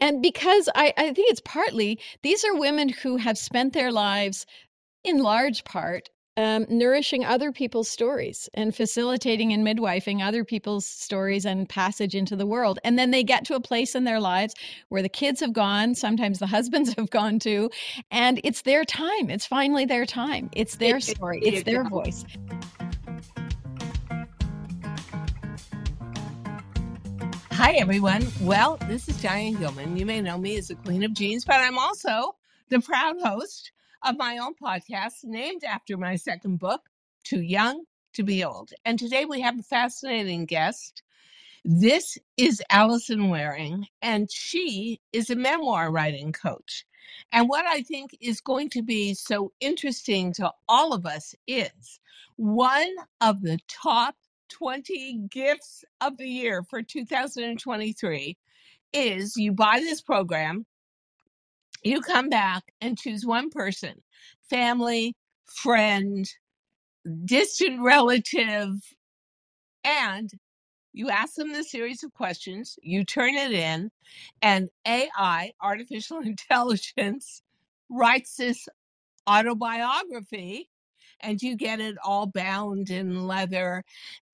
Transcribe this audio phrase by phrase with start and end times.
[0.00, 4.46] And because I, I think it's partly these are women who have spent their lives
[5.04, 11.44] in large part um, nourishing other people's stories and facilitating and midwifing other people's stories
[11.44, 12.78] and passage into the world.
[12.82, 14.54] And then they get to a place in their lives
[14.88, 17.70] where the kids have gone, sometimes the husbands have gone too,
[18.10, 19.28] and it's their time.
[19.28, 20.50] It's finally their time.
[20.56, 22.24] It's their story, it's their voice.
[27.62, 28.26] Hi, everyone.
[28.40, 29.94] Well, this is Diane Gilman.
[29.94, 32.34] You may know me as the Queen of Jeans, but I'm also
[32.70, 36.80] the proud host of my own podcast named after my second book,
[37.22, 38.72] Too Young to Be Old.
[38.86, 41.02] And today we have a fascinating guest.
[41.62, 46.86] This is Alison Wearing, and she is a memoir writing coach.
[47.30, 52.00] And what I think is going to be so interesting to all of us is
[52.36, 54.14] one of the top
[54.50, 58.36] 20 gifts of the year for 2023
[58.92, 60.66] is you buy this program,
[61.82, 63.94] you come back and choose one person,
[64.48, 65.14] family,
[65.46, 66.28] friend,
[67.24, 68.70] distant relative,
[69.84, 70.30] and
[70.92, 73.90] you ask them the series of questions, you turn it in,
[74.42, 77.42] and AI, artificial intelligence,
[77.88, 78.68] writes this
[79.28, 80.68] autobiography
[81.22, 83.84] and you get it all bound in leather.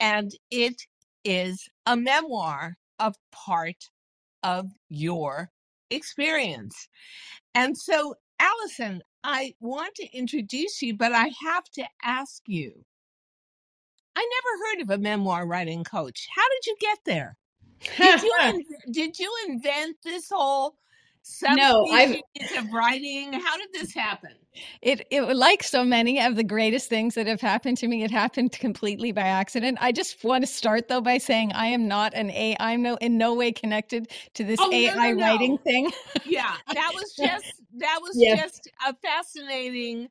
[0.01, 0.83] And it
[1.25, 3.89] is a memoir of part
[4.43, 5.51] of your
[5.91, 6.89] experience.
[7.55, 12.73] And so, Alison, I want to introduce you, but I have to ask you.
[14.15, 16.27] I never heard of a memoir writing coach.
[16.35, 17.37] How did you get there?
[17.99, 20.77] Did you did you invent this whole
[21.43, 22.17] no, I've
[22.57, 23.33] of writing.
[23.33, 24.33] How did this happen?
[24.81, 28.11] It it like so many of the greatest things that have happened to me, it
[28.11, 29.79] happened completely by accident.
[29.81, 32.57] I just want to start though by saying I am not an A.
[32.61, 35.27] I'm no in no way connected to this oh, AI no, no, no.
[35.27, 35.91] writing thing.
[36.25, 38.41] yeah, that was just that was yes.
[38.41, 40.09] just a fascinating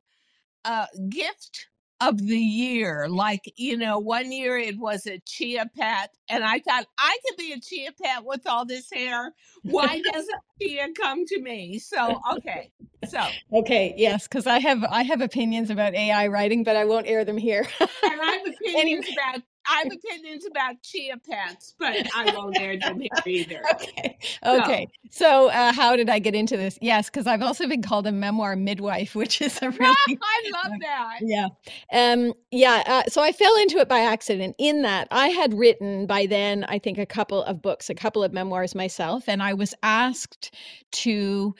[0.64, 1.66] uh, gift
[2.00, 3.08] of the year.
[3.08, 7.36] Like, you know, one year it was a chia pet, and I thought I could
[7.36, 9.32] be a chia pet with all this hair.
[9.62, 11.78] Why doesn't chia come to me?
[11.78, 12.70] So, okay.
[13.06, 13.20] So,
[13.52, 17.24] okay, yes, because I have I have opinions about AI writing, but I won't air
[17.24, 17.66] them here.
[17.80, 19.12] and I have opinions anyway.
[19.12, 23.60] about I have opinions about chia pets, but I won't air them here either.
[23.74, 24.18] Okay.
[24.44, 24.88] Okay.
[25.10, 26.78] So, so uh, how did I get into this?
[26.80, 29.94] Yes, because I've also been called a memoir midwife, which is a really.
[30.08, 31.18] I love that.
[31.20, 31.48] Yeah.
[31.92, 32.82] Um, yeah.
[32.86, 36.64] Uh, so I fell into it by accident in that I had written by then,
[36.68, 40.54] I think, a couple of books, a couple of memoirs myself, and I was asked
[40.92, 41.54] to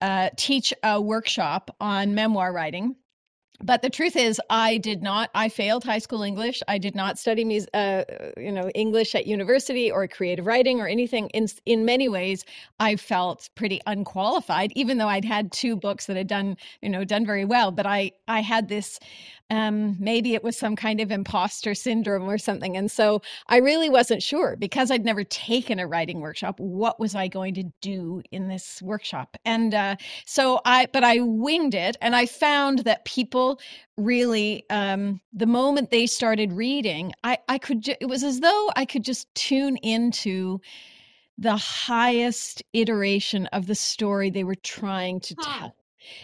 [0.00, 2.96] uh, teach a workshop on memoir writing
[3.62, 6.62] but the truth is i did not i failed high school english.
[6.68, 7.42] I did not study
[7.74, 8.04] uh,
[8.36, 11.28] you know english at university or creative writing or anything.
[11.30, 12.44] In in many ways
[12.80, 17.04] i felt pretty unqualified even though i'd had two books that had done you know
[17.04, 17.70] done very well.
[17.70, 18.98] But i i had this
[19.52, 22.74] um, maybe it was some kind of imposter syndrome or something.
[22.74, 26.58] And so I really wasn't sure because I'd never taken a writing workshop.
[26.58, 29.36] What was I going to do in this workshop?
[29.44, 33.60] And uh, so I, but I winged it and I found that people
[33.98, 38.70] really, um, the moment they started reading, I, I could, ju- it was as though
[38.74, 40.62] I could just tune into
[41.36, 45.76] the highest iteration of the story they were trying to tell.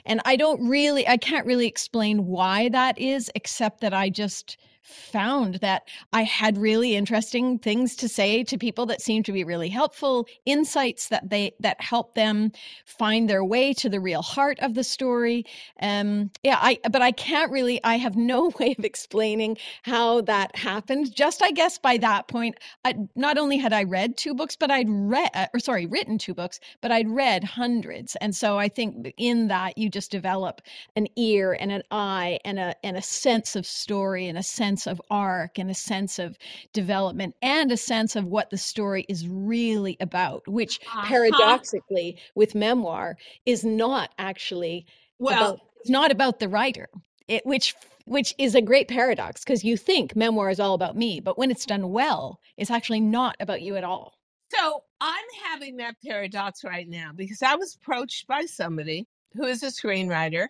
[0.04, 4.56] And I don't really, I can't really explain why that is, except that I just
[4.88, 9.44] found that I had really interesting things to say to people that seemed to be
[9.44, 12.52] really helpful, insights that they that help them
[12.84, 15.44] find their way to the real heart of the story.
[15.80, 20.56] Um yeah, I but I can't really I have no way of explaining how that
[20.56, 21.14] happened.
[21.14, 24.70] Just I guess by that point, I, not only had I read two books, but
[24.70, 28.16] I'd read uh, or sorry, written two books, but I'd read hundreds.
[28.16, 30.62] And so I think in that you just develop
[30.96, 34.77] an ear and an eye and a and a sense of story and a sense
[34.78, 36.38] sense of arc and a sense of
[36.72, 41.06] development and a sense of what the story is really about, which uh-huh.
[41.06, 44.86] paradoxically with memoir is not actually
[45.18, 46.88] well, about, it's not about the writer.
[47.26, 47.74] It, which
[48.06, 51.50] which is a great paradox because you think memoir is all about me, but when
[51.50, 54.14] it's done well, it's actually not about you at all.
[54.50, 59.62] So I'm having that paradox right now because I was approached by somebody who is
[59.62, 60.46] a screenwriter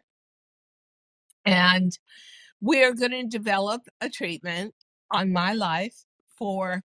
[1.45, 1.99] and
[2.61, 4.75] we're going to develop a treatment
[5.11, 6.05] on my life
[6.37, 6.83] for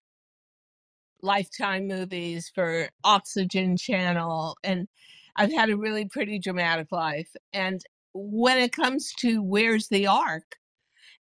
[1.22, 4.58] Lifetime movies, for Oxygen Channel.
[4.64, 4.88] And
[5.36, 7.30] I've had a really pretty dramatic life.
[7.54, 7.82] And
[8.14, 10.58] when it comes to where's the arc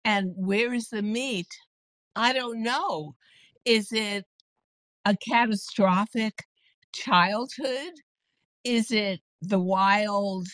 [0.05, 1.49] and where's the meat,
[2.15, 3.15] I don't know.
[3.65, 4.25] Is it
[5.05, 6.45] a catastrophic
[6.95, 7.95] childhood?
[8.65, 10.47] Is it the wild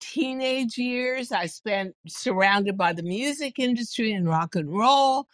[0.00, 5.26] teenage years I spent surrounded by the music industry and rock and roll?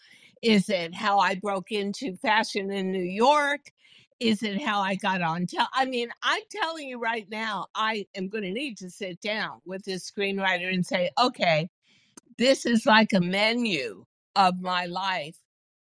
[0.43, 3.73] Is it how I broke into fashion in New York?
[4.21, 5.47] Is it how I got on?
[5.47, 9.21] Tel- I mean, I'm telling you right now, I am going to need to sit
[9.21, 11.69] down with this screenwriter and say, okay,
[12.39, 14.05] this is like a menu
[14.37, 15.37] of my life.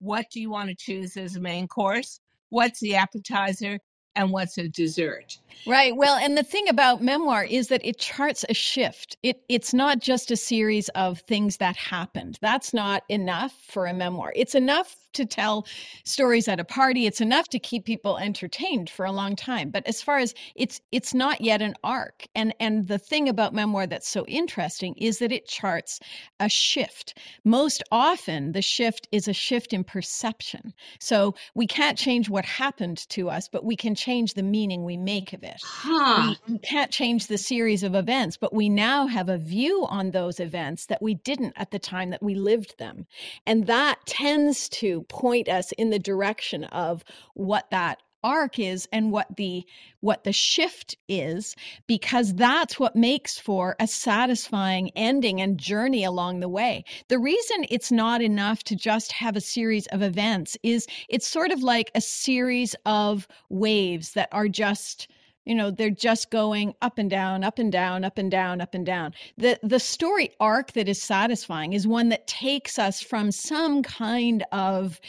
[0.00, 2.20] What do you want to choose as a main course?
[2.50, 3.80] What's the appetizer?
[4.18, 5.38] And what's a dessert?
[5.64, 5.94] Right.
[5.94, 9.16] Well, and the thing about memoir is that it charts a shift.
[9.22, 12.36] It it's not just a series of things that happened.
[12.40, 14.32] That's not enough for a memoir.
[14.34, 15.66] It's enough to tell
[16.04, 17.06] stories at a party.
[17.06, 19.70] It's enough to keep people entertained for a long time.
[19.70, 22.26] But as far as it's it's not yet an arc.
[22.34, 26.00] And and the thing about memoir that's so interesting is that it charts
[26.40, 27.18] a shift.
[27.44, 30.72] Most often the shift is a shift in perception.
[31.00, 34.96] So we can't change what happened to us, but we can change the meaning we
[34.96, 35.60] make of it.
[35.62, 36.34] Huh.
[36.46, 40.10] We, we can't change the series of events, but we now have a view on
[40.10, 43.06] those events that we didn't at the time that we lived them.
[43.46, 49.12] And that tends to point us in the direction of what that arc is and
[49.12, 49.64] what the
[50.00, 51.54] what the shift is
[51.86, 56.84] because that's what makes for a satisfying ending and journey along the way.
[57.08, 61.50] The reason it's not enough to just have a series of events is it's sort
[61.50, 65.08] of like a series of waves that are just
[65.48, 68.74] you know they're just going up and down up and down up and down up
[68.74, 69.14] and down.
[69.38, 74.44] The the story arc that is satisfying is one that takes us from some kind
[74.52, 75.00] of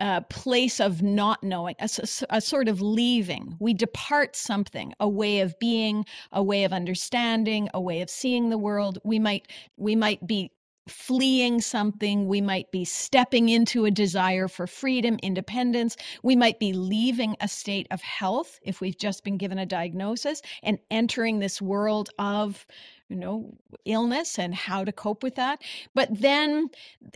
[0.00, 1.88] uh, place of not knowing a,
[2.28, 3.56] a sort of leaving.
[3.58, 8.50] We depart something a way of being a way of understanding a way of seeing
[8.50, 8.98] the world.
[9.02, 10.52] We might we might be
[10.88, 12.26] fleeing something.
[12.26, 15.96] We might be stepping into a desire for freedom, independence.
[16.22, 20.42] We might be leaving a state of health if we've just been given a diagnosis
[20.62, 22.66] and entering this world of
[23.08, 23.54] you know
[23.84, 25.62] illness and how to cope with that
[25.94, 26.68] but then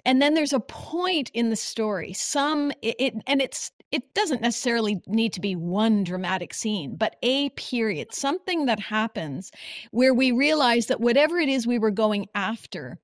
[0.05, 4.41] and then there's a point in the story some it, it and it's it doesn't
[4.41, 9.51] necessarily need to be one dramatic scene, but a period, something that happens
[9.91, 12.99] where we realize that whatever it is we were going after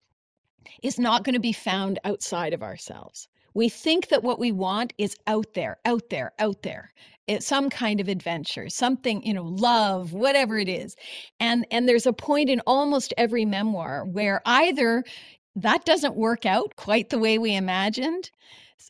[0.82, 3.28] is not going to be found outside of ourselves.
[3.54, 6.92] We think that what we want is out there, out there, out there.
[7.26, 10.94] It's some kind of adventure, something, you know, love, whatever it is.
[11.40, 15.04] And and there's a point in almost every memoir where either
[15.56, 18.30] that doesn't work out quite the way we imagined,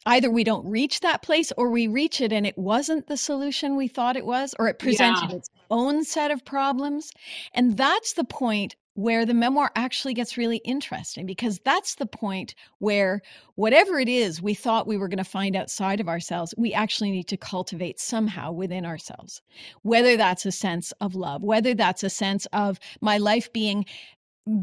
[0.05, 3.77] either we don't reach that place or we reach it and it wasn't the solution
[3.77, 5.37] we thought it was or it presented yeah.
[5.37, 7.13] its own set of problems
[7.55, 12.55] and that's the point where the memoir actually gets really interesting because that's the point
[12.79, 13.21] where
[13.55, 17.11] whatever it is we thought we were going to find outside of ourselves, we actually
[17.11, 19.43] need to cultivate somehow within ourselves.
[19.83, 23.85] Whether that's a sense of love, whether that's a sense of my life being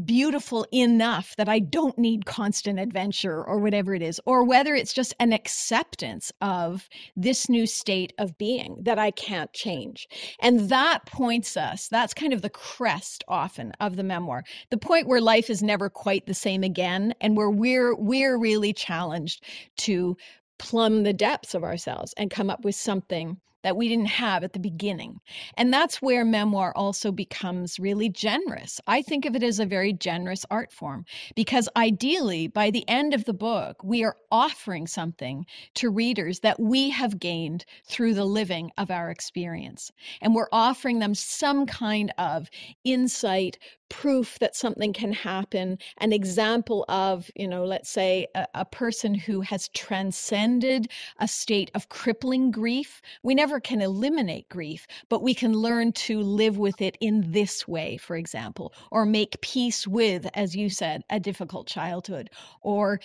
[0.04, 4.92] beautiful enough that I don't need constant adventure or whatever it is, or whether it's
[4.92, 10.08] just an acceptance of this new state of being that I can't change.
[10.40, 15.06] And that points us, that's kind of the crest often of the memoir, the point
[15.06, 19.44] where life is never quite the same again and where we're we're really challenged
[19.78, 20.16] to
[20.58, 24.52] plumb the depths of ourselves and come up with something that we didn't have at
[24.52, 25.20] the beginning.
[25.56, 28.80] And that's where memoir also becomes really generous.
[28.86, 31.04] I think of it as a very generous art form
[31.34, 36.60] because ideally, by the end of the book, we are offering something to readers that
[36.60, 39.90] we have gained through the living of our experience.
[40.20, 42.50] And we're offering them some kind of
[42.84, 43.58] insight,
[43.94, 49.14] proof that something can happen, an example of, you know, let's say a, a, person
[49.14, 53.00] who has transcended a state of crippling grief.
[53.22, 57.68] We never can eliminate grief, but we can learn to live with it in this
[57.68, 62.30] way, for example, or make peace with, as you said, a difficult childhood,
[62.62, 62.98] or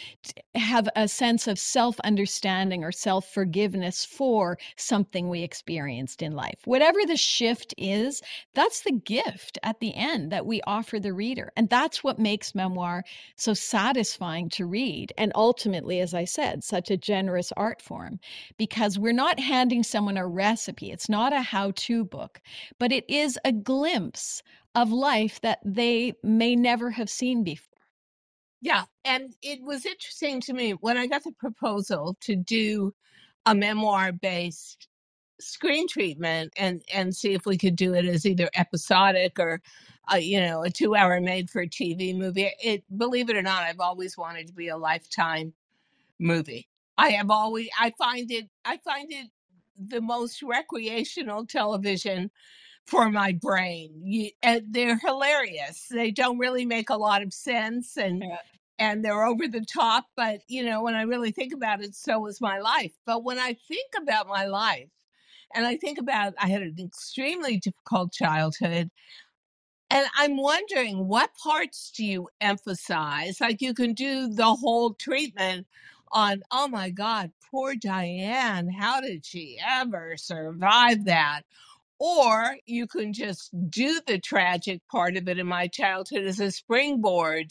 [0.56, 6.60] have a sense of self understanding or self forgiveness for something we experienced in life.
[6.66, 8.24] Whatever the shift is,
[8.56, 11.52] that's the gift at the end that we offer the reader.
[11.58, 13.04] And that's what makes memoir
[13.36, 15.12] so satisfying to read.
[15.18, 18.20] And ultimately, as I said, such a generous art form
[18.58, 22.40] because we're not handing someone a recipe, it's not a how to book,
[22.80, 24.42] but it is a glimpse
[24.74, 27.68] of life that they may never have seen before.
[28.62, 28.86] Yeah.
[29.04, 32.94] And it was interesting to me when I got the proposal to do
[33.46, 34.88] a memoir based
[35.40, 39.62] screen treatment and and see if we could do it as either episodic or
[40.12, 43.64] uh, you know a two hour made for tv movie it believe it or not
[43.64, 45.54] i've always wanted to be a lifetime
[46.20, 46.68] movie
[46.98, 49.28] i have always i find it i find it
[49.88, 52.30] the most recreational television
[52.86, 53.92] for my brain.
[54.04, 54.32] You,
[54.70, 55.88] they're hilarious.
[55.90, 58.38] They don't really make a lot of sense and Yeah.
[58.80, 62.20] and they're over the top, but you know, when I really think about it, so
[62.20, 62.94] was my life.
[63.06, 64.90] But when I think about my life
[65.56, 68.90] and I think about I had an extremely difficult childhood
[69.90, 73.40] and I'm wondering what parts do you emphasize?
[73.42, 75.66] Like you can do the whole treatment
[76.12, 81.42] on, oh my God, poor Diane, how did she ever survive that?
[82.00, 86.52] Or you can just do the tragic part of it in my childhood as a
[86.52, 87.48] springboard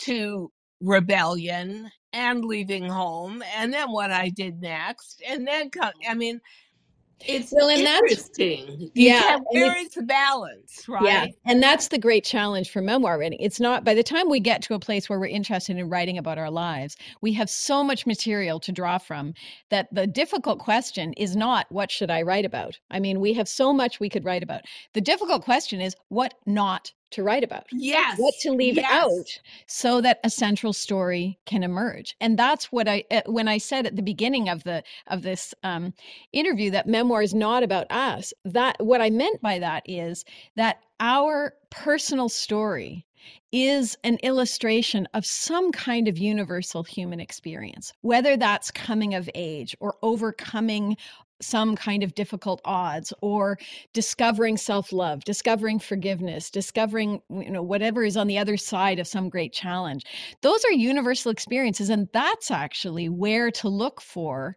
[0.00, 5.22] to rebellion and leaving home and then what I did next.
[5.28, 5.92] And then, co- mm.
[6.08, 6.40] I mean,
[7.26, 8.80] it's Well, and that's interesting.
[8.80, 11.02] You yeah, where the balance, right?
[11.02, 13.38] yeah, and that's the great challenge for memoir writing.
[13.40, 16.18] It's not by the time we get to a place where we're interested in writing
[16.18, 19.34] about our lives, we have so much material to draw from
[19.70, 22.78] that the difficult question is not what should I write about?
[22.90, 24.62] I mean, we have so much we could write about.
[24.94, 27.66] The difficult question is what not to write about.
[28.18, 32.16] What to leave out so that a central story can emerge.
[32.20, 35.54] And that's what I uh, when I said at the beginning of the of this
[35.62, 35.94] um,
[36.32, 38.32] interview that memoir is not about us.
[38.44, 40.24] That what I meant by that is
[40.56, 43.06] that our personal story
[43.52, 49.76] is an illustration of some kind of universal human experience, whether that's coming of age
[49.80, 50.96] or overcoming
[51.42, 53.58] some kind of difficult odds or
[53.92, 59.28] discovering self-love discovering forgiveness discovering you know whatever is on the other side of some
[59.28, 60.04] great challenge.
[60.42, 64.56] Those are universal experiences and that's actually where to look for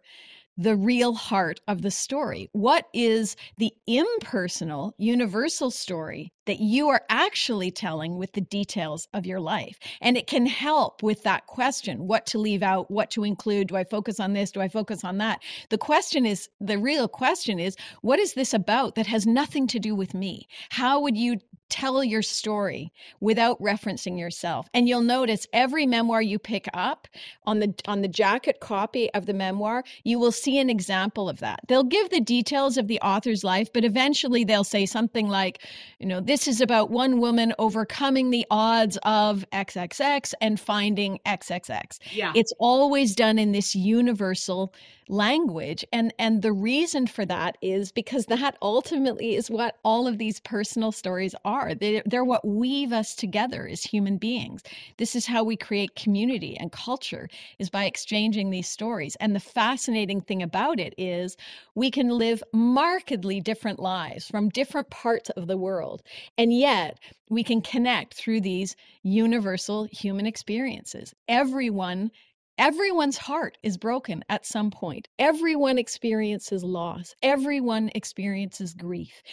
[0.57, 2.49] the real heart of the story.
[2.53, 9.25] What is the impersonal, universal story that you are actually telling with the details of
[9.25, 9.77] your life?
[10.01, 13.67] And it can help with that question what to leave out, what to include.
[13.67, 14.51] Do I focus on this?
[14.51, 15.41] Do I focus on that?
[15.69, 19.79] The question is the real question is what is this about that has nothing to
[19.79, 20.47] do with me?
[20.69, 24.69] How would you tell your story without referencing yourself?
[24.73, 27.07] And you'll notice every memoir you pick up
[27.43, 31.39] on the on the jacket copy of the memoir, you will see an example of
[31.39, 31.59] that.
[31.67, 35.59] They'll give the details of the author's life, but eventually they'll say something like,
[35.99, 41.99] you know, this is about one woman overcoming the odds of XXX and finding XXX.
[42.11, 42.31] Yeah.
[42.35, 44.73] It's always done in this universal
[45.07, 50.17] language and and the reason for that is because that ultimately is what all of
[50.17, 54.61] these personal stories are they, they're what weave us together as human beings.
[54.97, 59.15] This is how we create community and culture is by exchanging these stories.
[59.19, 61.37] And the fascinating thing about it is
[61.75, 66.03] we can live markedly different lives from different parts of the world.
[66.37, 71.13] And yet we can connect through these universal human experiences.
[71.27, 72.11] Everyone
[72.57, 75.09] Everyone's heart is broken at some point.
[75.19, 77.13] Everyone experiences loss.
[77.21, 79.23] Everyone experiences grief.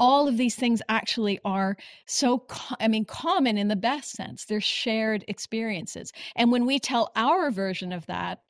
[0.00, 4.46] All of these things actually are so, co- I mean, common in the best sense.
[4.46, 6.12] They're shared experiences.
[6.34, 8.40] And when we tell our version of that,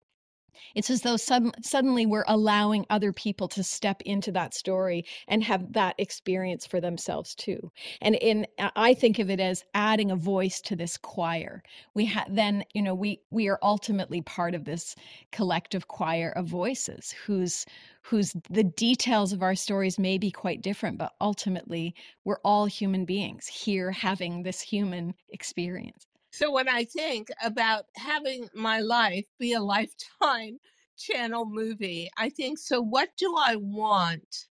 [0.74, 5.42] it's as though sudden, suddenly we're allowing other people to step into that story and
[5.44, 7.70] have that experience for themselves too.
[8.00, 11.62] And in uh, I think of it as adding a voice to this choir.
[11.94, 14.96] We ha- then you know we we are ultimately part of this
[15.30, 17.66] collective choir of voices whose
[18.02, 21.94] whose the details of our stories may be quite different, but ultimately
[22.24, 26.06] we're all human beings here having this human experience.
[26.32, 30.58] So when I think about having my life be a lifetime
[30.98, 34.46] channel movie, I think, so what do I want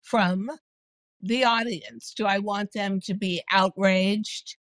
[0.00, 0.50] from
[1.20, 2.14] the audience?
[2.16, 4.56] Do I want them to be outraged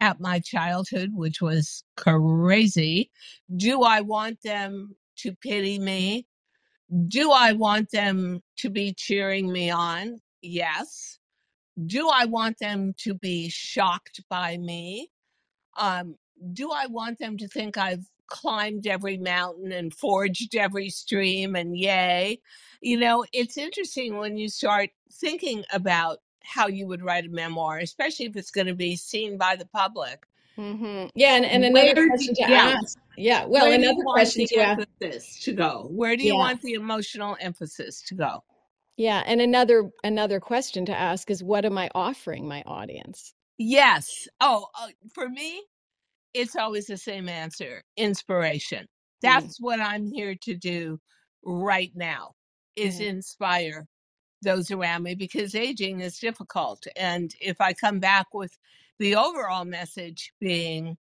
[0.00, 3.10] at my childhood, which was crazy?
[3.56, 6.24] Do I want them to pity me?
[7.08, 10.20] Do I want them to be cheering me on?
[10.40, 11.18] Yes.
[11.84, 15.10] Do I want them to be shocked by me?
[15.76, 16.16] Um,
[16.52, 21.76] do I want them to think I've climbed every mountain and forged every stream and
[21.76, 22.40] yay?
[22.80, 27.78] You know, it's interesting when you start thinking about how you would write a memoir,
[27.78, 30.26] especially if it's going to be seen by the public.
[30.56, 32.98] hmm Yeah, and, and another Where question to yeah, ask.
[33.16, 34.86] Yeah, well, where another question to ask.
[35.00, 35.88] emphasis to go?
[35.90, 38.42] Where do you Yeah, want the emotional emphasis to go?
[38.96, 43.34] yeah, and another another question to ask is, what am I offering my audience?
[43.62, 44.26] Yes.
[44.40, 45.62] Oh, uh, for me,
[46.32, 48.84] it's always the same answer inspiration.
[48.84, 48.86] Mm,
[49.20, 50.98] That's what I'm here to do
[51.44, 52.32] right now
[52.74, 53.86] is yeah, inspire
[54.40, 56.86] those around me because aging is difficult.
[56.96, 58.56] And if I come back with
[58.98, 60.96] the overall message being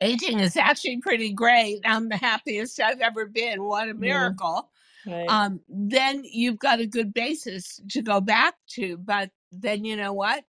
[0.00, 3.64] aging is actually pretty great, I'm the happiest I've ever been.
[3.64, 4.70] What a miracle.
[5.04, 5.28] right.
[5.28, 8.98] um, then you've got a good basis to go back to.
[8.98, 10.44] But then you know what?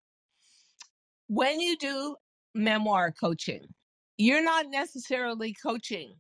[1.30, 2.16] When you do
[2.56, 3.68] memoir coaching,
[4.18, 6.16] you're not necessarily coaching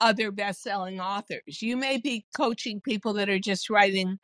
[0.00, 1.60] other best-selling authors.
[1.60, 4.18] You may be coaching people that are just writing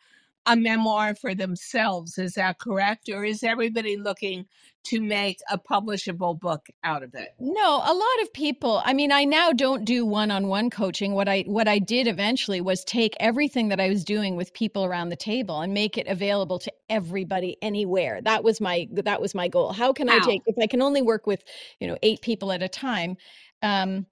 [0.46, 2.18] a memoir for themselves.
[2.18, 3.08] Is that correct?
[3.08, 4.46] Or is everybody looking
[4.82, 7.28] to make a publishable book out of it?
[7.38, 8.82] No, a lot of people.
[8.84, 11.12] I mean, I now don't do one-on-one coaching.
[11.14, 14.84] What I what I did eventually was take everything that I was doing with people
[14.84, 18.20] around the table and make it available to everybody anywhere.
[18.22, 19.72] That was my that was my goal.
[19.72, 20.08] How can?
[20.08, 21.44] I take if I can only work with,
[21.78, 23.16] you know, 8 people at a time,
[23.62, 24.06] um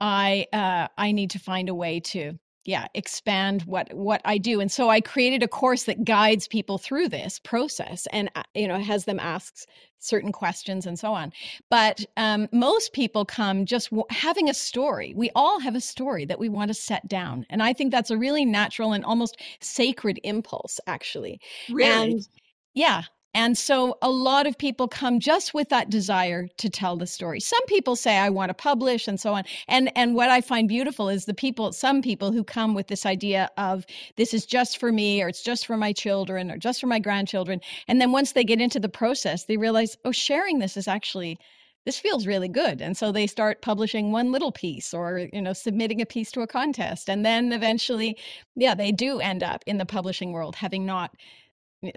[0.00, 4.60] I uh I need to find a way to yeah expand what what i do.
[4.60, 8.68] And so i created a course that guides people through this process and uh, you
[8.68, 9.66] know has them ask
[9.98, 11.32] certain questions and so on.
[11.70, 15.14] But um, most people come just w- having a story.
[15.16, 17.46] We all have a story that we want to set down.
[17.50, 21.40] And i think that's a really natural and almost sacred impulse actually.
[21.70, 22.12] Really?
[22.12, 22.28] and
[22.74, 23.02] yeah
[23.34, 27.40] and so a lot of people come just with that desire to tell the story.
[27.40, 29.44] Some people say I want to publish and so on.
[29.68, 33.06] And and what I find beautiful is the people some people who come with this
[33.06, 33.86] idea of
[34.16, 36.98] this is just for me or it's just for my children or just for my
[36.98, 37.60] grandchildren.
[37.88, 41.38] And then once they get into the process, they realize, "Oh, sharing this is actually
[41.84, 45.52] this feels really good and so they start publishing one little piece or you know
[45.52, 48.16] submitting a piece to a contest and then eventually
[48.54, 51.12] yeah they do end up in the publishing world having not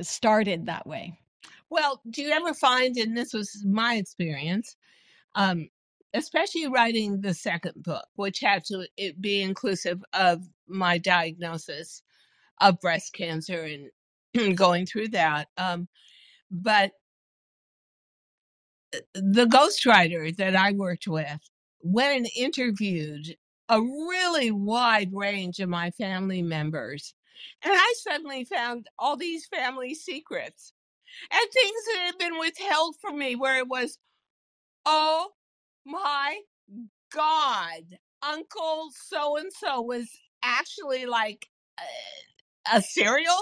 [0.01, 1.15] started that way
[1.69, 4.75] well, do you ever find, and this was my experience,
[5.35, 5.69] um,
[6.13, 8.87] especially writing the second book, which had to
[9.19, 12.01] be inclusive of my diagnosis
[12.61, 13.67] of breast cancer
[14.33, 15.49] and going through that.
[15.57, 15.87] Um,
[16.49, 16.91] but
[18.93, 21.39] uh, the ghostwriter that I worked with
[21.81, 23.35] went and interviewed
[23.67, 27.13] a really wide range of my family members.
[27.63, 30.71] And I suddenly found all these family secrets
[31.31, 33.97] and things that had been withheld from me where it was,
[34.85, 35.29] oh
[35.85, 36.39] my
[37.13, 37.83] God,
[38.21, 40.07] Uncle so and so was
[40.43, 41.47] actually like
[41.79, 43.39] a, a serial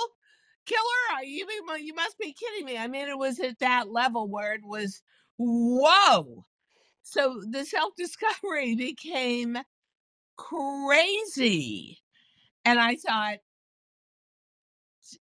[0.66, 1.24] killer.
[1.24, 1.48] You,
[1.80, 2.78] you must be kidding me.
[2.78, 5.02] I mean, it was at that level where it was,
[5.38, 6.46] whoa.
[7.04, 9.58] So the self discovery became
[10.38, 12.00] crazy.
[12.66, 13.40] And I thought,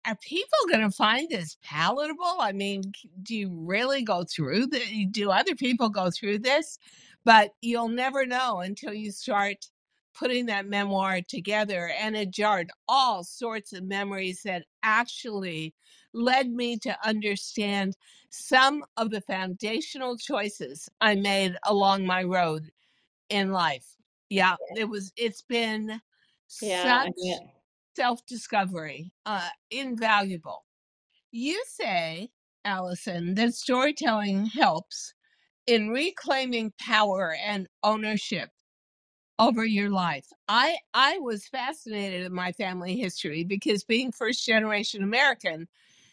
[0.06, 2.36] are people going to find this palatable?
[2.40, 2.82] I mean,
[3.22, 6.78] do you really go through the do other people go through this?
[7.24, 9.66] But you'll never know until you start
[10.14, 15.74] putting that memoir together and it jarred all sorts of memories that actually
[16.12, 17.96] led me to understand
[18.30, 22.70] some of the foundational choices I made along my road
[23.28, 23.86] in life.
[24.28, 26.00] Yeah, it was it's been
[26.60, 27.12] yeah, such
[27.96, 30.64] self discovery, uh, invaluable.
[31.32, 32.30] You say,
[32.64, 35.14] Alison, that storytelling helps
[35.66, 38.50] in reclaiming power and ownership
[39.38, 40.26] over your life.
[40.48, 45.66] I I was fascinated in my family history because being first generation American,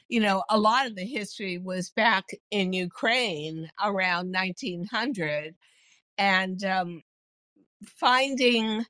[0.09, 5.55] you know, a lot of the history was back in Ukraine around 1900
[6.17, 7.03] and um,
[7.85, 8.85] finding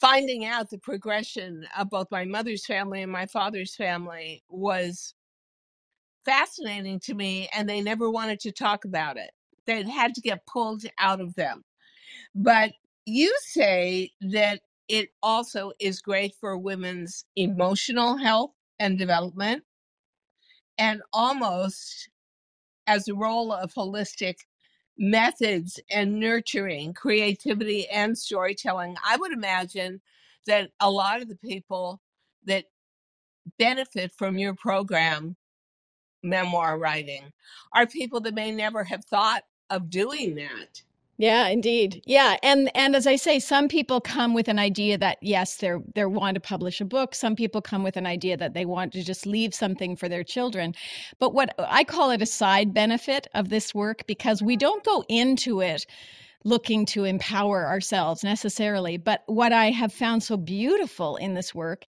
[0.00, 5.14] finding out the progression of both my mother's family and my father's family was
[6.24, 9.30] fascinating to me and they never wanted to talk about it.
[9.66, 11.64] They had to get pulled out of them.
[12.34, 12.72] But
[13.06, 19.64] you say that it also is great for women's emotional health and development
[20.78, 22.08] and almost
[22.86, 24.36] as a role of holistic
[24.98, 28.96] methods and nurturing creativity and storytelling.
[29.06, 30.00] I would imagine
[30.46, 32.00] that a lot of the people
[32.44, 32.64] that
[33.58, 35.36] benefit from your program,
[36.22, 37.32] memoir writing,
[37.72, 40.82] are people that may never have thought of doing that.
[41.20, 42.00] Yeah, indeed.
[42.06, 45.82] Yeah, and and as I say, some people come with an idea that yes, they're
[45.96, 47.12] they want to publish a book.
[47.12, 50.22] Some people come with an idea that they want to just leave something for their
[50.22, 50.74] children.
[51.18, 55.04] But what I call it a side benefit of this work because we don't go
[55.08, 55.86] into it
[56.44, 61.84] looking to empower ourselves necessarily, but what I have found so beautiful in this work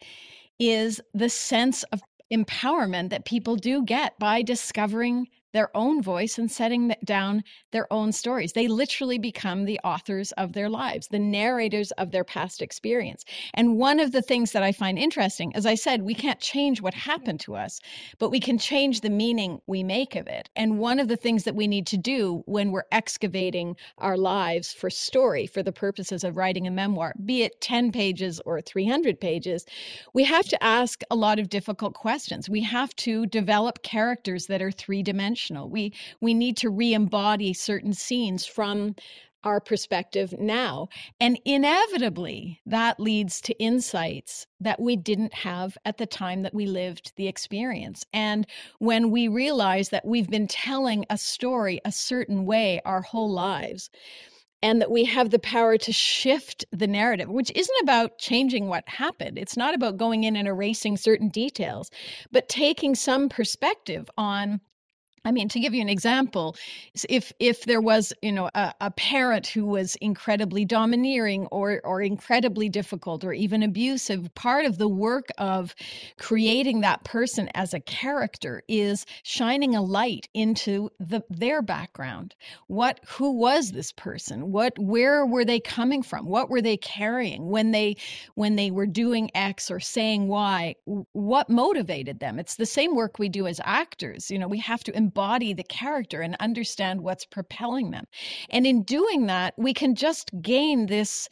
[0.58, 6.50] is the sense of empowerment that people do get by discovering their own voice and
[6.50, 8.52] setting down their own stories.
[8.52, 13.24] They literally become the authors of their lives, the narrators of their past experience.
[13.54, 16.80] And one of the things that I find interesting, as I said, we can't change
[16.80, 17.80] what happened to us,
[18.18, 20.48] but we can change the meaning we make of it.
[20.54, 24.72] And one of the things that we need to do when we're excavating our lives
[24.72, 29.20] for story, for the purposes of writing a memoir, be it 10 pages or 300
[29.20, 29.66] pages,
[30.14, 32.48] we have to ask a lot of difficult questions.
[32.48, 35.39] We have to develop characters that are three dimensional.
[35.50, 38.94] We we need to re-embody certain scenes from
[39.42, 40.88] our perspective now.
[41.18, 46.66] And inevitably, that leads to insights that we didn't have at the time that we
[46.66, 48.04] lived the experience.
[48.12, 48.46] And
[48.80, 53.88] when we realize that we've been telling a story a certain way our whole lives,
[54.62, 58.86] and that we have the power to shift the narrative, which isn't about changing what
[58.86, 59.38] happened.
[59.38, 61.90] It's not about going in and erasing certain details,
[62.30, 64.60] but taking some perspective on
[65.22, 66.56] I mean, to give you an example,
[67.06, 72.00] if if there was, you know, a, a, parent who was incredibly domineering or or
[72.00, 75.74] incredibly difficult or even abusive, part of the work of
[76.18, 82.34] creating that person as a character is shining a light into the their background.
[82.68, 84.50] What who was this person?
[84.50, 86.26] What where were they coming from?
[86.26, 87.96] What were they carrying when they
[88.36, 90.76] when they were doing X or saying Y?
[91.12, 92.38] What motivated them?
[92.38, 94.30] It's the same work we do as actors.
[94.30, 98.06] You know, we have to embody the character and understand what's propelling them.
[98.48, 101.28] And in doing that, we can just gain this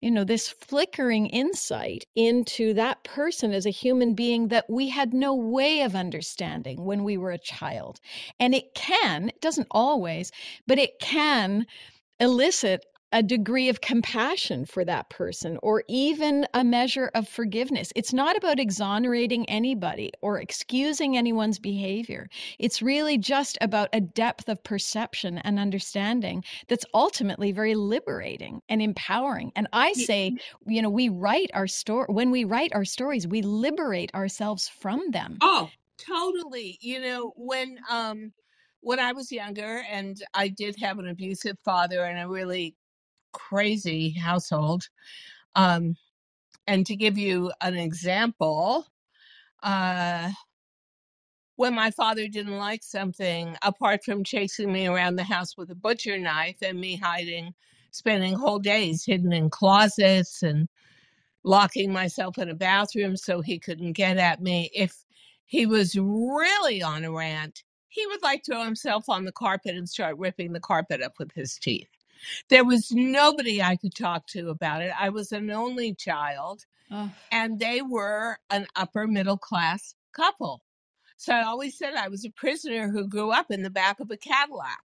[0.00, 5.12] you know this flickering insight into that person as a human being that we had
[5.12, 7.98] no way of understanding when we were a child
[8.38, 10.30] and it can it doesn't always
[10.68, 11.66] but it can
[12.20, 17.92] elicit a degree of compassion for that person or even a measure of forgiveness.
[17.96, 22.28] It's not about exonerating anybody or excusing anyone's behavior.
[22.58, 28.82] It's really just about a depth of perception and understanding that's ultimately very liberating and
[28.82, 29.52] empowering.
[29.56, 33.42] And I say, you know, we write our story when we write our stories, we
[33.42, 35.38] liberate ourselves from them.
[35.40, 36.78] Oh, totally.
[36.80, 38.32] You know, when um
[38.80, 42.76] when I was younger and I did have an abusive father and I really
[43.38, 44.88] crazy household.
[45.54, 45.96] Um,
[46.66, 48.86] and to give you an example,
[49.62, 50.30] uh,
[51.56, 55.74] when my father didn't like something, apart from chasing me around the house with a
[55.74, 57.54] butcher knife and me hiding,
[57.90, 60.68] spending whole days hidden in closets and
[61.42, 64.94] locking myself in a bathroom so he couldn't get at me, if
[65.46, 69.74] he was really on a rant, he would like to throw himself on the carpet
[69.74, 71.88] and start ripping the carpet up with his teeth.
[72.48, 74.92] There was nobody I could talk to about it.
[74.98, 77.10] I was an only child, oh.
[77.30, 80.62] and they were an upper middle class couple.
[81.16, 84.10] So I always said I was a prisoner who grew up in the back of
[84.10, 84.82] a Cadillac,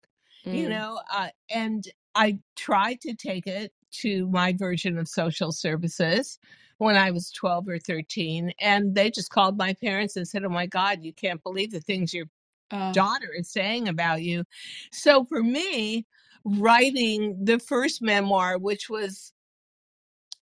[0.45, 0.55] mm.
[0.55, 1.83] you know, uh, and
[2.15, 6.39] I tried to take it to my version of social services
[6.77, 8.53] when I was 12 or 13.
[8.59, 11.81] And they just called my parents and said, Oh my God, you can't believe the
[11.81, 12.25] things your
[12.71, 12.91] uh.
[12.91, 14.43] daughter is saying about you.
[14.91, 16.05] So for me,
[16.43, 19.33] writing the first memoir, which was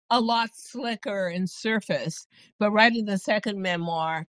[0.09, 2.27] a lot slicker and surface,
[2.59, 4.25] but writing the second memoir,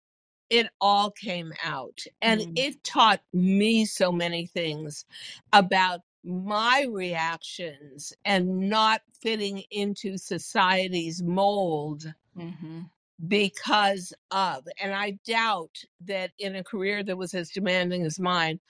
[0.51, 2.01] it all came out.
[2.23, 2.53] And mm.
[2.57, 5.05] it taught me so many things
[5.53, 12.13] about my reactions and not fitting into society's mold.
[12.37, 12.83] Mm-hmm
[13.29, 14.67] because of.
[14.83, 18.61] And I doubt that in a career that was as demanding as mine,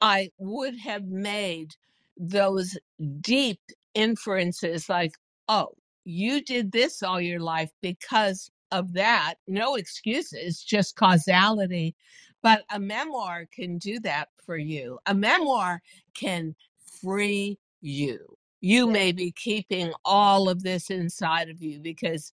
[0.00, 1.74] I would have made
[2.20, 2.76] those
[3.20, 3.60] deep
[3.94, 5.12] inferences like,
[5.48, 5.70] oh,
[6.04, 9.34] you did this all your life because of that.
[9.48, 11.94] No excuses, just causality.
[12.42, 14.98] But a memoir can do that for you.
[15.06, 15.82] A memoir
[16.14, 16.54] can
[17.02, 18.18] free you.
[18.60, 22.32] You may be keeping all of this inside of you because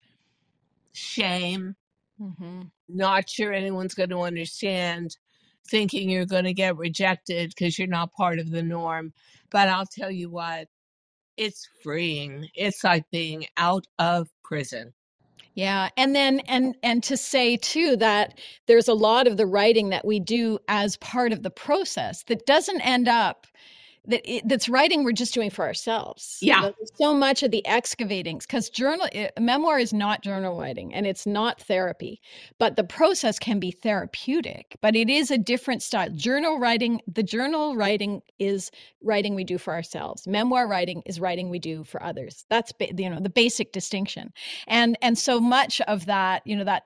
[0.93, 1.76] shame,
[2.19, 2.62] mm-hmm.
[2.89, 5.17] not sure anyone's going to understand,
[5.67, 9.13] thinking you're going to get rejected because you're not part of the norm.
[9.55, 10.67] But I'll tell you what,
[11.37, 12.49] it's freeing.
[12.55, 14.93] It's like being out of prison.
[15.53, 18.37] Yeah, and then and and to say too that
[18.67, 22.45] there's a lot of the writing that we do as part of the process that
[22.45, 23.47] doesn't end up
[24.07, 26.37] that it, that's writing we're just doing for ourselves.
[26.41, 26.71] Yeah.
[26.95, 31.05] so much of the excavating because journal it, eh, memoir is not journal writing and
[31.05, 32.21] it's not therapy,
[32.59, 36.09] but the process can be therapeutic, but it is a different style.
[36.09, 40.27] Journal writing, the journal writing is writing we do for ourselves.
[40.27, 42.45] Memoir writing is writing we do for others.
[42.49, 44.33] That's you know the basic distinction.
[44.67, 46.83] And and so much of that, you know that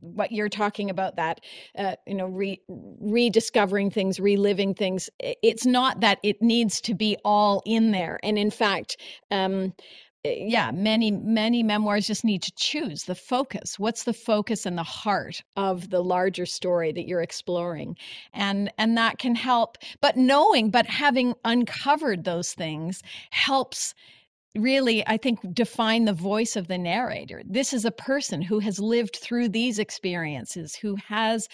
[0.00, 1.40] what you're talking about that
[1.76, 7.16] uh, you know re- rediscovering things reliving things it's not that it needs to be
[7.24, 8.18] all in there.
[8.22, 8.96] And in fact
[9.30, 9.74] um,
[10.24, 13.78] eh, yeah many many memoirs just need to choose the focus.
[13.78, 17.96] What's the focus and the heart of the larger story that you're exploring?
[18.32, 19.78] And and that can help.
[20.00, 23.94] But knowing but having uncovered those things helps
[24.56, 27.42] really, I think, define the voice of the narrator.
[27.44, 31.48] This is a person who has lived through these experiences, who has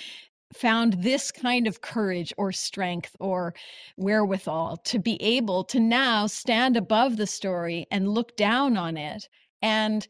[0.54, 3.54] found this kind of courage or strength or
[3.96, 9.28] wherewithal to be able to now stand above the story and look down on it
[9.62, 10.06] and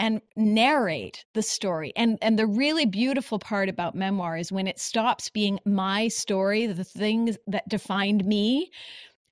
[0.00, 4.80] and narrate the story and and the really beautiful part about memoir is when it
[4.80, 8.68] stops being my story the things that defined me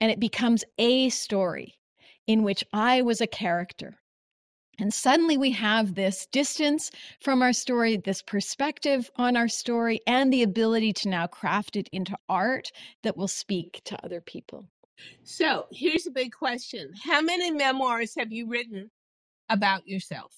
[0.00, 1.74] and it becomes a story
[2.26, 3.98] in which I was a character.
[4.78, 10.32] And suddenly we have this distance from our story, this perspective on our story, and
[10.32, 14.66] the ability to now craft it into art that will speak to other people.
[15.24, 18.90] So here's a big question How many memoirs have you written
[19.48, 20.32] about yourself?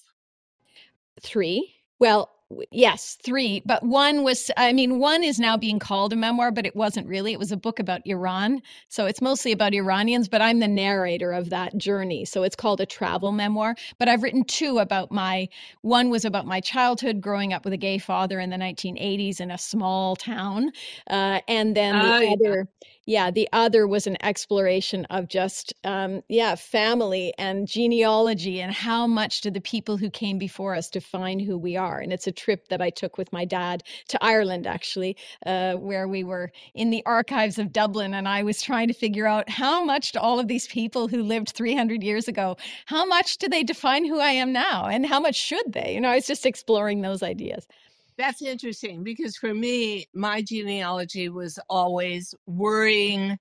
[1.21, 1.73] Three.
[1.99, 2.29] Well,
[2.71, 6.65] yes, three, but one was, I mean, one is now being called a memoir, but
[6.65, 7.33] it wasn't really.
[7.33, 8.61] It was a book about Iran.
[8.87, 12.25] So it's mostly about Iranians, but I'm the narrator of that journey.
[12.25, 13.75] So it's called a travel memoir.
[13.97, 15.49] But I've written two about my,
[15.81, 19.51] one was about my childhood growing up with a gay father in the 1980s in
[19.51, 20.71] a small town.
[21.09, 25.73] Uh, and then the oh, other, yeah yeah the other was an exploration of just
[25.83, 30.89] um, yeah family and genealogy and how much do the people who came before us
[30.89, 31.99] define who we are.
[31.99, 36.07] And it's a trip that i took with my dad to ireland actually uh, where
[36.07, 39.83] we were in the archives of dublin and i was trying to figure out how
[39.83, 43.63] much do all of these people who lived 300 years ago how much do they
[43.63, 45.93] define who i am now and how much should they?
[45.93, 47.67] You know i was just exploring those ideas
[48.17, 53.37] that's interesting because for me, my genealogy was always worrying,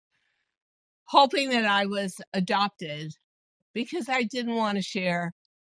[1.04, 3.14] hoping that I was adopted
[3.72, 5.32] because I didn't want to share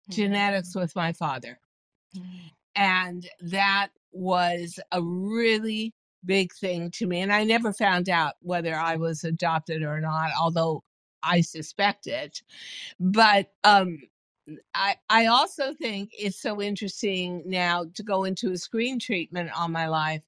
[0.10, 0.82] genetics mm.
[0.82, 1.60] with my father.
[2.16, 2.52] Mm.
[2.76, 5.94] And that was a really
[6.26, 7.22] big thing to me.
[7.22, 10.84] And I never found out whether I was adopted or not, although
[11.24, 12.42] I suspect it.
[13.00, 14.00] But um,
[14.74, 19.72] I, I also think it's so interesting now to go into a screen treatment on
[19.72, 20.24] my life.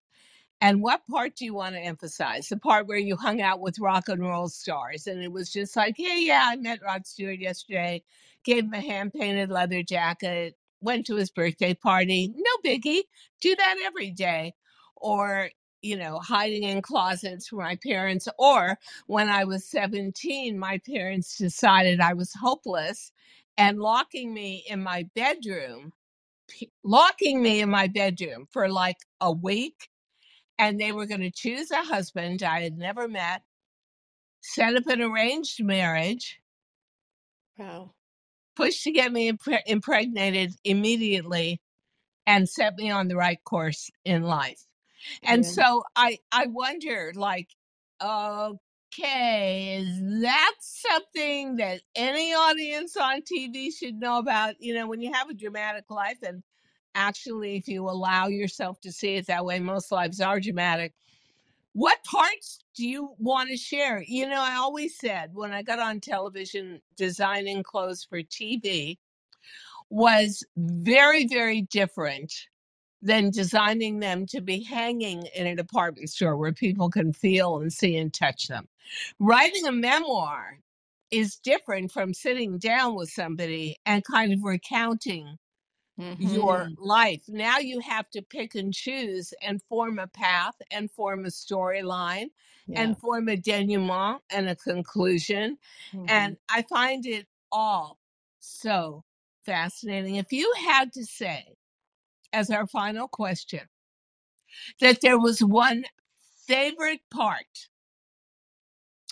[0.62, 2.48] And what part do you want to emphasize?
[2.48, 5.76] The part where you hung out with rock and roll stars and it was just
[5.76, 8.04] like, hey, yeah, I met Rod Stewart yesterday,
[8.46, 12.34] gave him a hand painted leather jacket, went to his birthday party.
[12.34, 13.02] No biggie.
[13.42, 14.54] Do that every day.
[14.96, 15.50] Or,
[15.82, 18.30] you know, hiding in closets for my parents.
[18.40, 23.12] Or when I was 17, my parents decided I was hopeless
[23.58, 25.94] and locking me in my bedroom,
[26.84, 29.90] locking me in my bedroom for like a week.
[30.60, 33.42] And they were going to choose a husband I had never met,
[34.42, 36.40] set up an arranged marriage.
[37.58, 37.92] Wow.
[38.56, 41.60] Push to get me impre- impregnated immediately
[42.28, 44.62] and set me on the right course in life.
[45.24, 45.50] And yeah.
[45.50, 47.50] so I I wonder like
[48.00, 48.52] uh,
[49.00, 54.56] Okay, is that something that any audience on TV should know about?
[54.60, 56.44] You know, when you have a dramatic life, and
[56.94, 60.94] actually, if you allow yourself to see it that way, most lives are dramatic.
[61.74, 64.04] What parts do you want to share?
[64.08, 69.00] You know, I always said when I got on television designing clothes for TV
[69.90, 72.32] was very, very different
[73.04, 77.72] than designing them to be hanging in a department store where people can feel and
[77.72, 78.68] see and touch them.
[79.20, 80.60] Writing a memoir
[81.12, 85.38] is different from sitting down with somebody and kind of recounting
[86.18, 86.84] your mm-hmm.
[86.84, 87.22] life.
[87.28, 92.28] Now you have to pick and choose and form a path and form a storyline
[92.66, 92.82] Yeah.
[92.82, 95.58] and form a denouement and a conclusion.
[95.92, 98.00] hmm And I find it all
[98.40, 99.04] so
[99.46, 100.16] fascinating.
[100.16, 101.56] If you had to say,
[102.34, 103.62] as our final question
[104.82, 105.84] that there was one
[106.48, 107.70] favorite part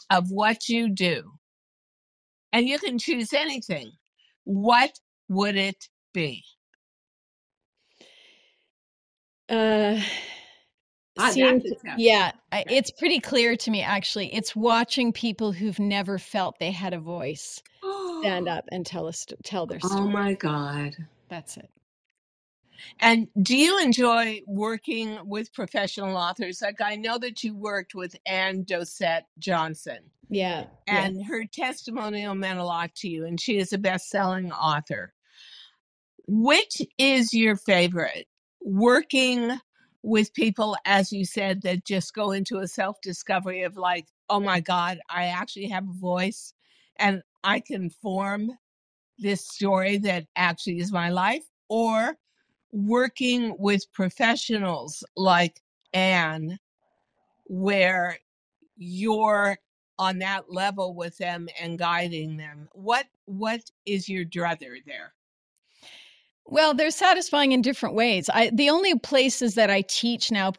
[0.09, 1.31] of what you do,
[2.51, 3.91] and you can choose anything,
[4.43, 4.91] what
[5.29, 6.43] would it be?
[9.47, 9.99] Uh,
[11.29, 11.61] seeing,
[11.97, 14.33] yeah, it's pretty clear to me actually.
[14.33, 17.61] It's watching people who've never felt they had a voice
[18.19, 20.01] stand up and tell us tell their story.
[20.01, 20.95] Oh my god.
[21.29, 21.69] That's it.
[22.99, 26.61] And do you enjoy working with professional authors?
[26.61, 29.99] Like I know that you worked with Ann Dowsett Johnston.
[30.29, 30.65] Yeah.
[30.87, 31.27] And yeah.
[31.27, 35.13] her testimonial meant a lot to you, and she is a best selling author.
[36.27, 38.27] Which is your favorite?
[38.63, 39.59] working
[40.03, 44.39] with people, as you said, that just go into a self discovery of like, oh
[44.39, 46.53] my God, I actually have a voice
[46.97, 48.51] and I can form
[49.17, 52.15] this story that actually is my life, or
[52.71, 55.61] working with professionals like
[55.93, 56.57] Ann,
[57.45, 58.17] where
[58.77, 59.57] you're
[59.99, 62.67] on that level with them and guiding them.
[62.73, 65.13] What what is your druther there?
[66.51, 68.29] Well, they're satisfying in different ways.
[68.29, 70.51] I, the only places that I teach now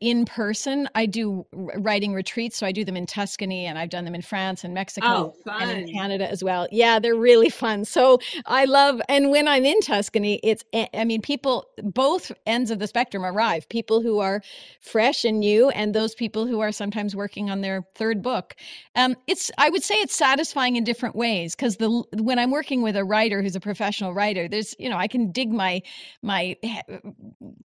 [0.00, 2.56] in person, I do writing retreats.
[2.56, 5.52] So I do them in Tuscany and I've done them in France and Mexico oh,
[5.60, 6.66] and in Canada as well.
[6.72, 7.84] Yeah, they're really fun.
[7.84, 10.64] So I love, and when I'm in Tuscany, it's,
[10.94, 14.40] I mean, people, both ends of the spectrum arrive people who are
[14.80, 18.56] fresh and new, and those people who are sometimes working on their third book.
[18.94, 22.80] Um, it's, I would say it's satisfying in different ways because the, when I'm working
[22.80, 25.82] with a writer who's a professional writer, there's, you know, I can can dig my
[26.22, 26.56] my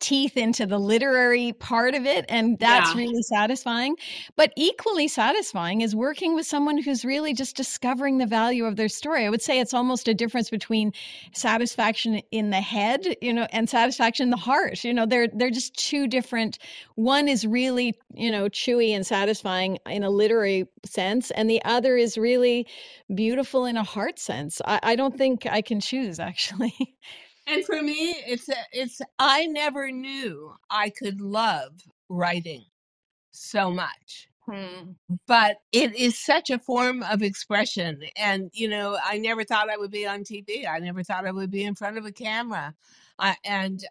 [0.00, 3.00] teeth into the literary part of it and that's yeah.
[3.00, 3.96] really satisfying.
[4.36, 8.88] But equally satisfying is working with someone who's really just discovering the value of their
[8.88, 9.24] story.
[9.24, 10.92] I would say it's almost a difference between
[11.32, 14.84] satisfaction in the head you know and satisfaction in the heart.
[14.84, 16.58] You know they're they're just two different
[16.94, 21.96] one is really you know chewy and satisfying in a literary sense and the other
[21.96, 22.66] is really
[23.14, 24.60] beautiful in a heart sense.
[24.64, 26.74] I, I don't think i can choose actually
[27.48, 31.72] And for me, it's it's I never knew I could love
[32.08, 32.64] writing
[33.32, 34.28] so much.
[34.48, 34.92] Hmm.
[35.26, 38.00] But it is such a form of expression.
[38.16, 40.66] And, you know, I never thought I would be on TV.
[40.66, 42.74] I never thought I would be in front of a camera.
[43.18, 43.84] Uh, and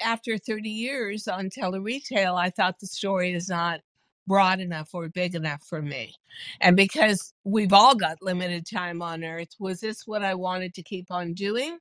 [0.00, 3.80] after 30 years on tele-retail, I thought the story is not
[4.26, 6.14] broad enough or big enough for me.
[6.60, 10.82] And because we've all got limited time on earth, was this what I wanted to
[10.82, 11.78] keep on doing?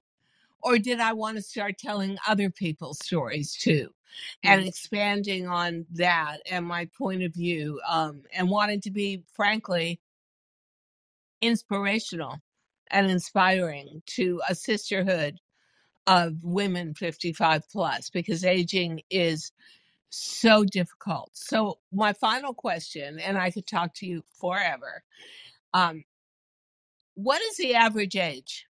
[0.64, 3.90] Or did I want to start telling other people's stories too?
[4.44, 4.68] And mm.
[4.68, 10.00] expanding on that and my point of view, um, and wanting to be, frankly,
[11.42, 12.38] inspirational
[12.92, 15.40] and inspiring to a sisterhood
[16.06, 19.52] of women 55 plus because aging is
[20.10, 21.32] so difficult.
[21.34, 25.04] So, my final question, and I could talk to you forever
[25.74, 26.04] um,
[27.16, 28.66] what is the average age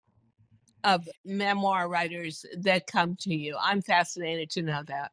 [0.84, 3.56] of memoir writers that come to you?
[3.60, 5.12] I'm fascinated to know that.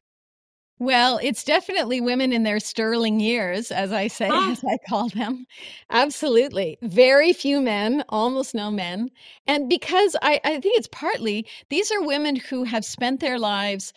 [0.79, 4.51] Well, it's definitely women in their sterling years, as I say, ah.
[4.51, 5.47] as I call them.
[5.89, 6.77] Absolutely.
[6.83, 9.09] Very few men, almost no men.
[9.47, 13.91] And because I, I think it's partly, these are women who have spent their lives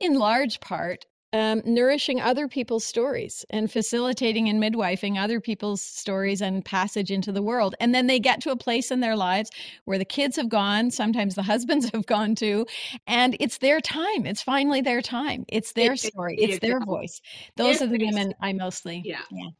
[0.00, 6.40] in large part um, nourishing other people's stories and facilitating and midwifing other people's stories
[6.40, 7.74] and passage into the world.
[7.78, 9.50] And then they get to a place in their lives
[9.84, 12.66] where the kids have gone, sometimes the husbands have gone too,
[13.06, 14.24] and it's their time.
[14.24, 15.44] It's finally their time.
[15.48, 17.20] It's their story, it's their voice.
[17.56, 19.02] Those if are the women I mostly.
[19.04, 19.20] Yeah.
[19.30, 19.50] yeah.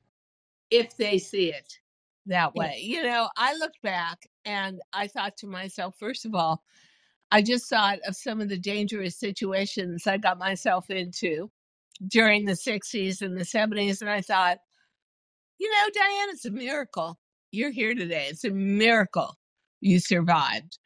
[0.70, 1.78] If they see it
[2.24, 2.78] that way.
[2.80, 2.96] Yeah.
[2.96, 6.62] You know, I looked back and I thought to myself, first of all,
[7.30, 11.50] I just thought of some of the dangerous situations I got myself into
[12.08, 14.00] during the 60s and the 70s.
[14.00, 14.58] And I thought,
[15.58, 17.18] you know, Diane, it's a miracle.
[17.50, 18.26] You're here today.
[18.28, 19.36] It's a miracle
[19.80, 20.78] you survived.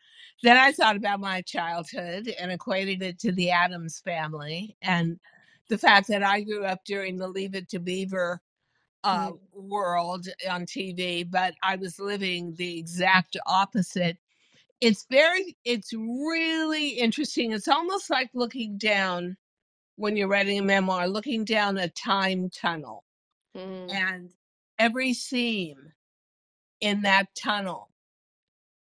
[0.43, 5.19] Then I thought about my childhood and equated it to the Addams family and
[5.69, 8.41] the fact that I grew up during the Leave It to Beaver
[9.05, 9.39] uh, mm.
[9.55, 14.17] world on TV, but I was living the exact opposite.
[14.81, 17.53] It's very, it's really interesting.
[17.53, 19.37] It's almost like looking down
[20.01, 23.05] when you're writing a memoir, looking down a time tunnel.
[23.55, 23.93] Mm.
[23.93, 24.31] And
[24.79, 25.77] every seam
[26.81, 27.91] in that tunnel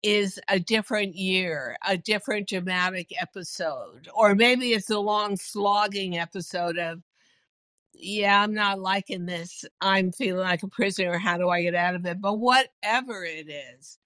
[0.04, 6.78] is a different year, a different dramatic episode, or maybe it's a long slogging episode
[6.78, 7.02] of,
[7.94, 9.64] yeah, I'm not liking this.
[9.81, 11.18] I'm feeling like a prisoner.
[11.18, 12.20] How do I get out of it?
[12.20, 13.98] But whatever it is,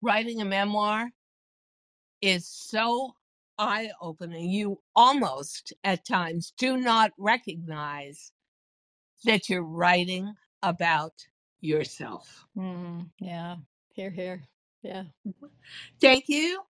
[0.00, 1.10] writing a memoir
[2.22, 3.16] is so
[3.60, 4.48] eye opening.
[4.48, 8.32] You almost at times do not recognize
[9.24, 11.12] that you're writing about
[11.60, 12.46] yourself.
[12.56, 13.56] Mm, yeah.
[13.92, 14.42] Here, here.
[14.82, 15.04] Yeah.
[16.00, 16.62] Thank you.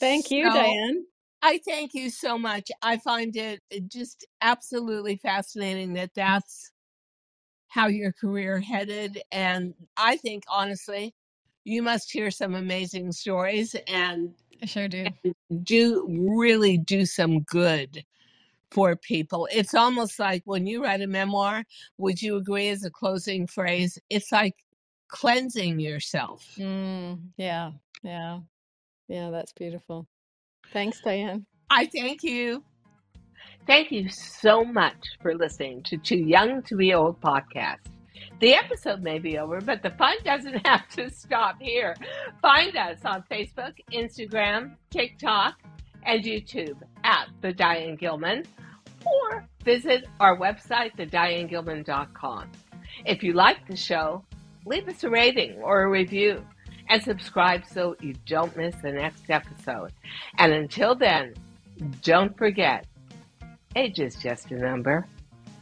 [0.00, 1.04] Thank you, so, Diane.
[1.42, 2.70] I thank you so much.
[2.80, 6.72] I find it just absolutely fascinating that that's
[7.68, 9.20] how your career headed.
[9.30, 11.14] And I think, honestly,
[11.64, 15.06] you must hear some amazing stories and I sure do.
[15.62, 18.04] do really do some good
[18.70, 19.48] for people.
[19.52, 21.64] It's almost like when you write a memoir,
[21.98, 23.98] would you agree as a closing phrase?
[24.10, 24.54] It's like
[25.08, 26.46] cleansing yourself.
[26.58, 28.40] Mm, yeah, yeah,
[29.08, 30.06] yeah, that's beautiful.
[30.72, 31.46] Thanks, Diane.
[31.70, 32.64] I thank you.
[33.66, 37.78] Thank you so much for listening to Too Young to Be Old podcast.
[38.40, 41.94] The episode may be over, but the fun doesn't have to stop here.
[42.42, 45.54] Find us on Facebook, Instagram, TikTok,
[46.04, 48.44] and YouTube at The Diane Gilman,
[49.04, 52.50] or visit our website, thedianegilman.com.
[53.04, 54.24] If you like the show,
[54.66, 56.44] leave us a rating or a review
[56.88, 59.92] and subscribe so you don't miss the next episode.
[60.38, 61.34] And until then,
[62.02, 62.86] don't forget,
[63.74, 65.06] age is just a number.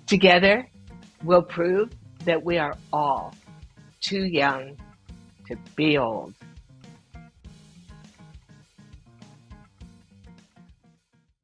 [0.07, 0.69] Together,
[1.23, 1.91] we'll prove
[2.25, 3.35] that we are all
[4.01, 4.77] too young
[5.49, 6.35] to be old.